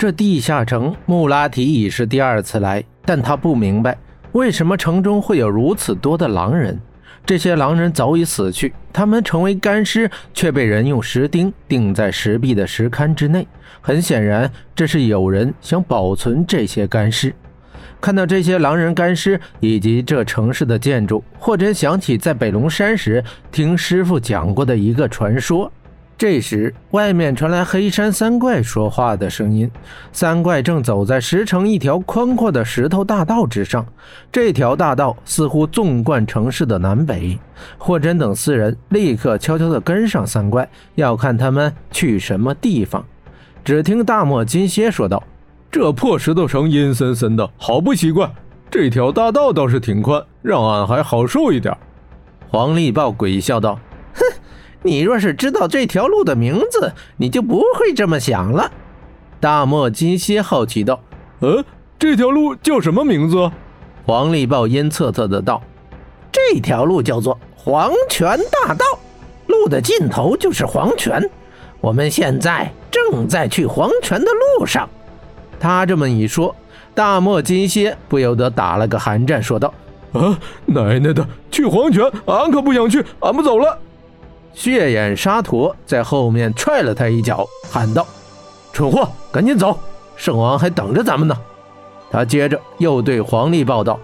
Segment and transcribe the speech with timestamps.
[0.00, 3.98] 这地下城，穆拉提已是第二次来，但他不明白
[4.32, 6.80] 为什么城中会有如此多的狼人。
[7.26, 13.46] 这些狼人早已死去，他们成为干尸，却被人用石钉钉在石壁的石龛之内。
[13.82, 17.34] 很显然，这是有人想保存这些干尸。
[18.00, 23.22] 看到这些狼人干尸以及这城市的建筑，霍真想起在北龙山时
[23.52, 25.70] 听师傅讲过的一个传说。
[26.20, 29.70] 这时，外面传来黑山三怪说话的声音。
[30.12, 33.86] 三怪正走在石城一条宽阔的石头大道之上，
[34.30, 37.38] 这条大道似乎纵贯城市的南北。
[37.78, 43.02] 霍真等四人立刻悄悄地跟上三怪，要看他们去什么地方。
[43.64, 45.22] 只听大漠金蝎说道
[45.72, 48.30] ：“这破石头城阴森森的，好不习惯。
[48.70, 51.74] 这条大道倒是挺宽，让俺还好受一点。”
[52.50, 53.80] 黄立豹诡笑道：“。”
[54.82, 58.70] 你若是知道这条路的名字，你就不会这么想了。
[59.38, 61.00] 大漠金蝎好奇道
[61.40, 61.64] ：“嗯，
[61.98, 63.50] 这条路叫什么名字？”
[64.06, 65.62] 黄立豹阴恻恻的道
[66.32, 68.84] ：“这条路叫做黄泉大道，
[69.46, 71.30] 路的尽头就是黄泉。
[71.80, 74.88] 我们现在正在去黄泉的路上。”
[75.60, 76.56] 他这么一说，
[76.94, 79.72] 大漠金蝎不由得打了个寒战，说道
[80.12, 83.78] ：“啊，奶奶的，去黄泉，俺可不想去，俺不走了。”
[84.52, 88.06] 血眼沙陀在后面踹了他一脚，喊道
[88.72, 89.78] ：“蠢货，赶紧走！
[90.16, 91.34] 圣王还等着咱们呢。”
[92.10, 93.98] 他接着又对黄历报道：“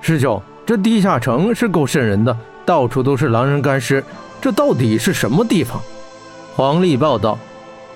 [0.00, 4.02] 师兄，这地下城是够瘆人的，到处都是狼人干尸，
[4.40, 5.80] 这到底是什么地方？”
[6.56, 7.38] 黄历报道：“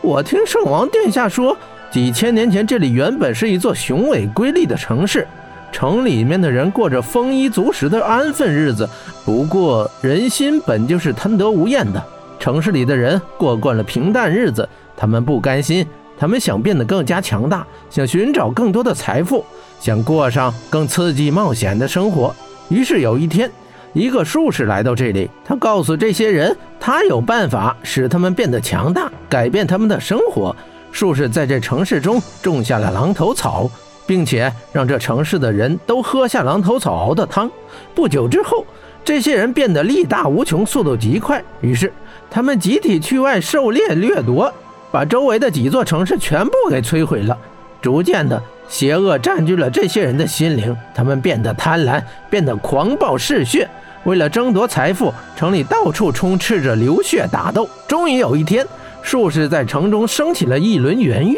[0.02, 1.56] 我听圣王殿下说，
[1.90, 5.26] 几千年前这里原本是一座雄伟瑰丽的城市。”
[5.70, 8.88] 城里面的人过着丰衣足食的安分日子，
[9.24, 12.02] 不过人心本就是贪得无厌的。
[12.38, 15.86] 城市里的人过惯了平淡日子，他们不甘心，
[16.18, 19.44] 他们想变得更加强大，想寻找更多的财富，
[19.80, 22.34] 想过上更刺激冒险的生活。
[22.68, 23.50] 于是有一天，
[23.92, 30.54] 一个术士来到这里，他告诉这些人，他有办法使他们变得强大，改变他们的生活。
[30.92, 33.70] 术士在这城市中种下了狼头草。
[34.08, 37.48] 并且让这城市的人都喝下狼头草熬的汤。
[37.94, 38.64] 不久之后，
[39.04, 41.44] 这些人变得力大无穷，速度极快。
[41.60, 41.92] 于是，
[42.30, 44.50] 他们集体去外狩猎掠夺，
[44.90, 47.36] 把周围的几座城市全部给摧毁了。
[47.82, 53.68] 逐渐的，邪恶占据了这些人的心灵，他们变得贪婪，变得狂暴嗜血。
[54.04, 57.68] 为了争夺财富，城里到处充斥着流血打斗。
[57.86, 58.66] 终于有一天，
[59.02, 61.36] 术士在城中升起了一轮圆月。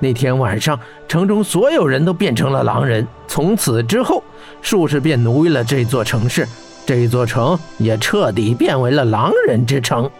[0.00, 3.06] 那天晚上，城中所有人都变成了狼人。
[3.28, 4.24] 从此之后，
[4.62, 6.48] 术士便奴役了这座城市，
[6.86, 10.10] 这座城也彻底变为了狼人之城。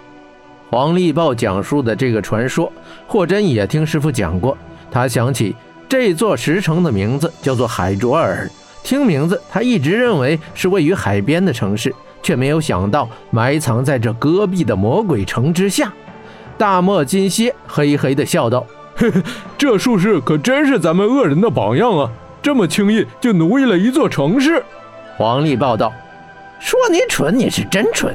[0.68, 2.70] 黄立豹讲述的这个传说，
[3.08, 4.56] 霍真也听师傅讲过。
[4.90, 5.56] 他想起
[5.88, 8.48] 这座石城的名字叫做海卓尔，
[8.84, 11.92] 听名字，他一直认为是位于海边的城市，
[12.22, 15.92] 却没有想到埋藏在这戈壁的魔鬼城之下。
[16.58, 18.64] 大漠金蝎嘿嘿地笑道。
[19.00, 19.22] 嘿嘿，
[19.56, 22.10] 这术士可真是咱们恶人的榜样啊！
[22.42, 24.62] 这么轻易就奴役了一座城市。
[25.16, 25.90] 黄历报道，
[26.58, 28.14] 说你蠢，你是真蠢。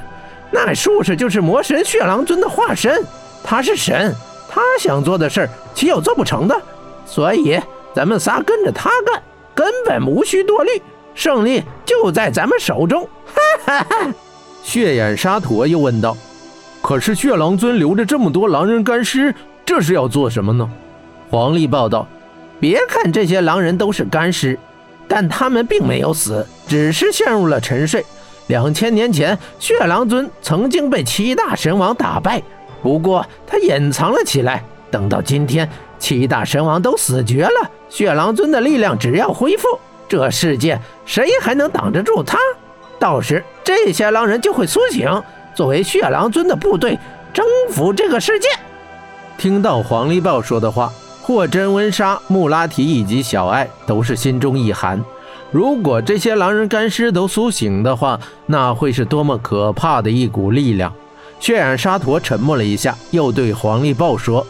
[0.52, 3.04] 那术士就是魔神血狼尊的化身，
[3.44, 4.14] 他是神，
[4.48, 6.56] 他想做的事儿岂有做不成的？
[7.04, 7.60] 所以
[7.96, 9.24] 咱们仨跟着他干，
[9.56, 10.70] 根本无需多虑，
[11.16, 13.10] 胜利就在咱们手中。
[13.26, 14.14] 哈哈哈！
[14.62, 16.16] 血眼沙陀又问道
[16.84, 19.34] ：“可是血狼尊留着这么多狼人干尸？”
[19.66, 20.70] 这是要做什么呢？
[21.32, 22.08] 黄历报道，
[22.60, 24.58] 别看这些狼人都是干尸，
[25.08, 28.06] 但他们并没有死，只是陷入了沉睡。
[28.48, 32.42] 两千年前，血狼尊曾经被七大神王打败，
[32.84, 34.64] 不过他隐藏了起来。
[34.92, 35.68] 等到今天，
[35.98, 39.68] 七大神王都死绝了，血狼尊的力量只要恢复，
[40.08, 42.38] 这世界谁还能挡得住他？
[43.00, 45.10] 到时这些狼人就会苏醒，
[45.56, 46.98] 作为血狼尊的部队，
[47.34, 48.48] 征服这个世界。
[49.46, 50.92] 听到黄历豹说的话，
[51.22, 55.00] 霍真、温莎、穆拉提以及小艾都是心中一寒。
[55.52, 60.92] 如果这些狼人干尸都苏醒的话，那会是多么可怕的一股力量！
[61.40, 64.44] 血染沙陀沉默了一下，又对黄历豹说：“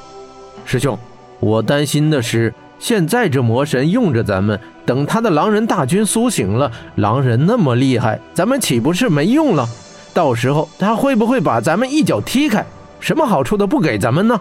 [0.63, 0.97] 师兄，
[1.41, 9.67] 我担心的是，现在这魔神用着咱们，等他的狼人大军苏醒了，狼人那么厉害，咱们岂不是没用了？
[10.13, 12.65] 到时候他会不会把咱们一脚踢开？
[13.01, 14.39] 什么好处都不给咱们呢？”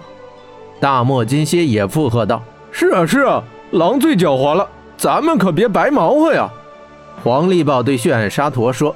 [0.80, 6.48] 大漠金蝎也附和道：“是啊，是啊，狼最狡猾了，咱们可别白忙活呀。”
[7.22, 8.94] 黄立豹对血染沙陀说：“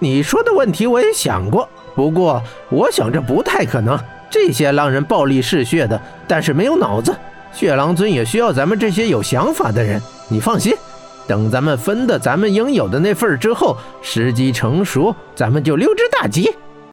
[0.00, 3.98] 你说的问题我也想过，不过我想这不太可能。
[4.28, 7.14] 这些狼人暴力嗜血的，但是没有脑子，
[7.52, 10.00] 血狼尊也需要咱们这些有想法的人。
[10.28, 10.74] 你放心，
[11.26, 16.50] 等咱们分的咱们应有的那份之后，时机成熟，咱们就溜之大吉。”